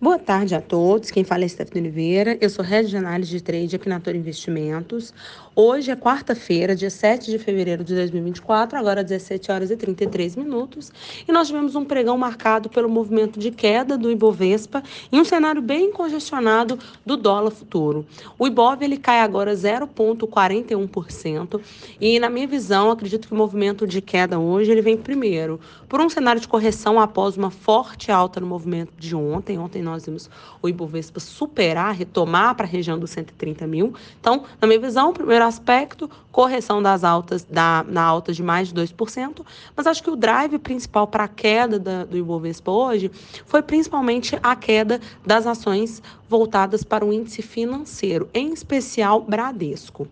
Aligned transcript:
Boa 0.00 0.18
tarde 0.18 0.54
a 0.54 0.60
todos. 0.60 1.10
Quem 1.10 1.24
fala 1.24 1.44
é 1.44 1.48
Stephanie 1.48 1.80
Oliveira. 1.88 2.36
Eu 2.40 2.50
sou 2.50 2.64
head 2.64 2.88
de 2.88 2.96
análise 2.96 3.30
de 3.30 3.40
trade 3.40 3.76
aqui 3.76 3.88
na 3.88 4.00
Toro 4.00 4.16
Investimentos. 4.16 5.14
Hoje 5.56 5.92
é 5.92 5.94
quarta-feira, 5.94 6.74
dia 6.74 6.90
7 6.90 7.30
de 7.30 7.38
fevereiro 7.38 7.84
de 7.84 7.94
2024, 7.94 8.76
agora 8.76 9.04
17 9.04 9.52
horas 9.52 9.70
e 9.70 9.76
33 9.76 10.34
minutos, 10.34 10.90
e 11.28 11.30
nós 11.30 11.46
tivemos 11.46 11.76
um 11.76 11.84
pregão 11.84 12.18
marcado 12.18 12.68
pelo 12.68 12.88
movimento 12.88 13.38
de 13.38 13.52
queda 13.52 13.96
do 13.96 14.10
Ibovespa 14.10 14.82
em 15.12 15.20
um 15.20 15.24
cenário 15.24 15.62
bem 15.62 15.92
congestionado 15.92 16.76
do 17.06 17.16
dólar 17.16 17.52
futuro. 17.52 18.04
O 18.36 18.48
Ibov 18.48 18.82
ele 18.82 18.96
cai 18.96 19.20
agora 19.20 19.54
0.41% 19.54 21.60
e 22.00 22.18
na 22.18 22.28
minha 22.28 22.48
visão, 22.48 22.90
acredito 22.90 23.28
que 23.28 23.34
o 23.34 23.36
movimento 23.36 23.86
de 23.86 24.00
queda 24.00 24.40
hoje 24.40 24.72
ele 24.72 24.82
vem 24.82 24.96
primeiro 24.96 25.60
por 25.88 26.00
um 26.00 26.08
cenário 26.08 26.40
de 26.40 26.48
correção 26.48 26.98
após 26.98 27.36
uma 27.36 27.52
forte 27.52 28.10
alta 28.10 28.40
no 28.40 28.46
movimento 28.48 28.92
de 28.98 29.14
ontem. 29.14 29.56
Ontem 29.56 29.84
nós 29.84 30.04
vimos 30.04 30.28
o 30.60 30.68
Ibovespa 30.68 31.20
superar, 31.20 31.94
retomar 31.94 32.56
para 32.56 32.66
a 32.66 32.68
região 32.68 32.98
dos 32.98 33.10
130 33.10 33.68
mil. 33.68 33.94
Então, 34.18 34.42
na 34.60 34.66
minha 34.66 34.80
visão, 34.80 35.12
primeiro 35.12 35.43
aspecto, 35.44 36.10
correção 36.32 36.82
das 36.82 37.04
altas, 37.04 37.44
da, 37.44 37.84
na 37.86 38.02
alta 38.02 38.32
de 38.32 38.42
mais 38.42 38.72
de 38.72 38.74
2%, 38.74 39.44
mas 39.76 39.86
acho 39.86 40.02
que 40.02 40.10
o 40.10 40.16
drive 40.16 40.58
principal 40.58 41.06
para 41.06 41.24
a 41.24 41.28
queda 41.28 41.78
da, 41.78 42.04
do 42.04 42.16
Ibovespa 42.16 42.70
hoje 42.70 43.10
foi 43.46 43.62
principalmente 43.62 44.38
a 44.42 44.56
queda 44.56 45.00
das 45.24 45.46
ações 45.46 46.02
voltadas 46.28 46.82
para 46.82 47.04
o 47.04 47.12
índice 47.12 47.42
financeiro, 47.42 48.28
em 48.34 48.52
especial 48.52 49.20
Bradesco. 49.20 50.08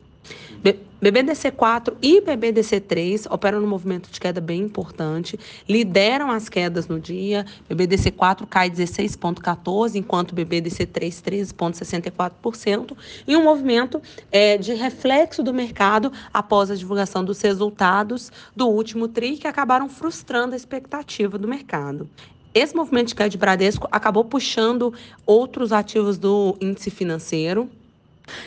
BBDC4 1.03 1.95
e 2.01 2.21
BBDC3 2.21 3.27
operam 3.29 3.61
no 3.61 3.67
movimento 3.67 4.09
de 4.09 4.21
queda 4.21 4.41
bem 4.41 4.63
importante, 4.63 5.39
lideram 5.69 6.31
as 6.31 6.49
quedas 6.49 6.87
no 6.87 7.01
dia. 7.01 7.45
BBDC4 7.69 8.47
cai 8.49 8.71
16,14%, 8.71 9.97
enquanto 9.97 10.35
BBDC3 10.35 11.53
13,64%, 11.53 12.97
em 13.27 13.37
um 13.37 13.43
movimento 13.43 14.01
é, 14.31 14.57
de 14.57 14.75
reflexo 14.75 15.43
do 15.43 15.53
mercado 15.53 16.13
após 16.33 16.71
a 16.71 16.77
divulgação 16.77 17.25
dos 17.25 17.41
resultados 17.41 18.31
do 18.55 18.69
último 18.69 19.09
TRI, 19.09 19.39
que 19.39 19.49
acabaram 19.49 19.89
frustrando 19.89 20.55
a 20.55 20.57
expectativa 20.57 21.37
do 21.37 21.49
mercado. 21.49 22.09
Esse 22.55 22.77
movimento 22.77 23.09
de 23.09 23.15
queda 23.15 23.31
de 23.31 23.39
Bradesco 23.39 23.89
acabou 23.91 24.25
puxando 24.25 24.93
outros 25.27 25.73
ativos 25.73 26.19
do 26.19 26.57
índice 26.61 26.91
financeiro, 26.91 27.69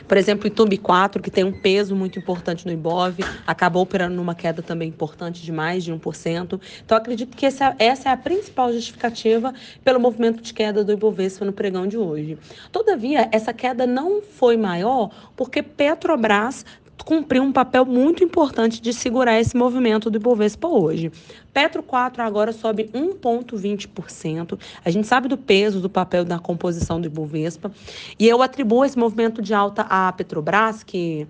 por 0.08 0.18
exemplo, 0.18 0.46
o 0.46 0.48
Itumbi 0.48 0.78
4, 0.78 1.22
que 1.22 1.32
tem 1.32 1.44
um 1.44 1.52
peso 1.52 1.96
muito 1.96 2.20
importante 2.20 2.66
no 2.66 2.72
Ibov, 2.72 3.18
acabou 3.46 3.84
operando 3.84 4.16
numa 4.16 4.36
queda 4.36 4.62
também 4.62 4.90
importante 4.90 5.42
de 5.42 5.52
mais 5.52 5.84
de 5.84 5.94
1%. 5.94 6.60
Então, 6.84 6.98
acredito 6.98 7.36
que 7.36 7.46
essa, 7.46 7.76
essa 7.80 8.10
é 8.10 8.12
a 8.12 8.18
principal 8.18 8.72
justificativa 8.72 9.54
pelo 9.84 10.00
movimento 10.00 10.42
de 10.42 10.54
queda 10.54 10.84
do 10.84 10.92
Ibovespa 10.92 11.46
no 11.46 11.54
pregão 11.54 11.88
de 11.88 11.98
hoje. 11.98 12.38
Todavia, 12.72 13.28
essa 13.32 13.54
queda 13.54 13.86
não 13.86 14.22
foi 14.22 14.58
maior 14.58 15.10
porque 15.36 15.62
Petrobras 15.62 16.66
cumpriu 17.04 17.44
um 17.44 17.52
papel 17.52 17.86
muito 17.86 18.24
importante 18.24 18.82
de 18.82 18.94
segurar 18.94 19.40
esse 19.40 19.56
movimento 19.56 20.10
do 20.10 20.18
Ibovespa 20.18 20.68
hoje. 20.68 21.12
Petro 21.54 21.84
4 21.84 22.24
agora 22.24 22.52
sobe 22.52 22.90
1,20%. 22.94 24.60
A 24.84 24.90
gente 24.90 25.08
sabe 25.08 25.28
do 25.28 25.38
peso 25.38 25.80
do 25.80 25.90
papel 25.90 26.24
da 26.26 26.40
composição 26.40 27.00
do 27.00 27.08
Ibovespa. 27.08 27.72
E 28.18 28.28
eu 28.28 28.42
atribuo 28.42 28.86
esse 28.86 28.98
movimento 28.98 29.42
de 29.42 29.54
alta 29.54 29.84
à 29.84 30.12
Petrobras, 30.12 30.84
que 30.84 31.28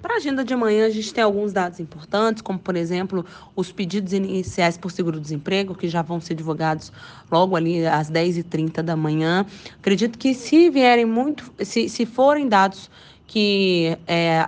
Para 0.00 0.14
a 0.14 0.16
agenda 0.16 0.42
de 0.42 0.54
amanhã, 0.54 0.86
a 0.86 0.90
gente 0.90 1.12
tem 1.12 1.22
alguns 1.22 1.52
dados 1.52 1.78
importantes, 1.78 2.40
como, 2.40 2.58
por 2.58 2.74
exemplo, 2.74 3.24
os 3.54 3.70
pedidos 3.70 4.14
iniciais 4.14 4.78
por 4.78 4.90
seguro-desemprego, 4.90 5.74
que 5.74 5.88
já 5.88 6.00
vão 6.00 6.20
ser 6.20 6.34
divulgados 6.34 6.90
logo 7.30 7.54
ali 7.54 7.86
às 7.86 8.10
10h30 8.10 8.82
da 8.82 8.96
manhã. 8.96 9.44
Acredito 9.78 10.18
que 10.18 10.32
se 10.32 10.70
vierem 10.70 11.04
muito, 11.04 11.52
se, 11.62 11.88
se 11.88 12.06
forem 12.06 12.48
dados 12.48 12.90
que 13.26 13.96
é, 14.08 14.44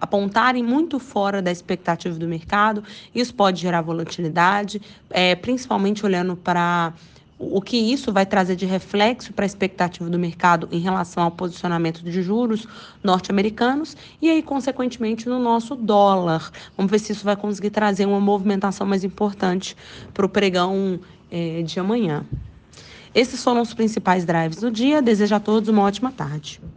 apontarem 0.00 0.62
muito 0.62 1.00
fora 1.00 1.42
da 1.42 1.50
expectativa 1.50 2.16
do 2.16 2.28
mercado, 2.28 2.84
isso 3.12 3.34
pode 3.34 3.60
gerar 3.60 3.80
volatilidade, 3.80 4.80
é, 5.10 5.34
principalmente 5.34 6.06
olhando 6.06 6.36
para 6.36 6.92
o 7.50 7.60
que 7.60 7.76
isso 7.76 8.12
vai 8.12 8.24
trazer 8.24 8.54
de 8.54 8.64
reflexo 8.64 9.32
para 9.32 9.44
a 9.44 9.46
expectativa 9.46 10.08
do 10.08 10.18
mercado 10.18 10.68
em 10.70 10.78
relação 10.78 11.24
ao 11.24 11.30
posicionamento 11.30 12.02
de 12.02 12.22
juros 12.22 12.68
norte-americanos 13.02 13.96
e 14.20 14.30
aí, 14.30 14.42
consequentemente, 14.42 15.28
no 15.28 15.40
nosso 15.40 15.74
dólar. 15.74 16.52
Vamos 16.76 16.90
ver 16.90 17.00
se 17.00 17.12
isso 17.12 17.24
vai 17.24 17.34
conseguir 17.34 17.70
trazer 17.70 18.06
uma 18.06 18.20
movimentação 18.20 18.86
mais 18.86 19.02
importante 19.02 19.76
para 20.14 20.24
o 20.24 20.28
pregão 20.28 21.00
é, 21.30 21.62
de 21.62 21.80
amanhã. 21.80 22.24
Esses 23.12 23.42
foram 23.42 23.60
os 23.60 23.74
principais 23.74 24.24
drives 24.24 24.58
do 24.58 24.70
dia. 24.70 25.02
Desejo 25.02 25.34
a 25.34 25.40
todos 25.40 25.68
uma 25.68 25.82
ótima 25.82 26.12
tarde. 26.12 26.60